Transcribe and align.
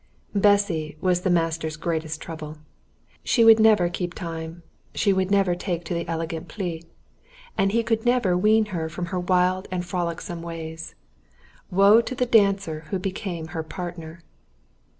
Bessy 0.33 0.97
was 0.99 1.21
the 1.21 1.29
master's 1.29 1.77
greatest 1.77 2.19
trouble. 2.19 2.57
She 3.23 3.43
would 3.45 3.59
never 3.59 3.87
keep 3.87 4.15
time; 4.15 4.63
she 4.95 5.13
would 5.13 5.29
never 5.29 5.53
take 5.53 5.83
to 5.85 5.93
the 5.93 6.07
elegant 6.07 6.47
"pli," 6.47 6.81
and 7.55 7.71
he 7.71 7.83
could 7.83 8.03
never 8.03 8.35
wean 8.35 8.65
her 8.73 8.89
from 8.89 9.05
her 9.13 9.19
wild 9.19 9.67
and 9.69 9.85
frolicsome 9.85 10.41
ways. 10.41 10.95
Woe 11.69 12.01
to 12.01 12.15
the 12.15 12.25
dancer 12.25 12.85
who 12.89 12.97
became 12.97 13.49
her 13.49 13.61
partner! 13.61 14.23